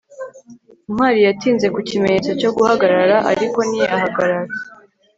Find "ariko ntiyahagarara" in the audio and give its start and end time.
3.31-4.53